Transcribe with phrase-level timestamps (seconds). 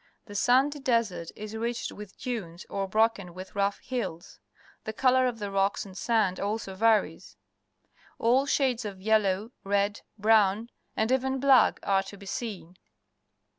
[0.25, 4.39] The sandy desert is ridged with dunes, or broken with rough hills.
[4.83, 7.37] The colour of the rocks and sand also varies.
[8.17, 12.77] All shades of yellow, red, brown, and even black, are to be seen.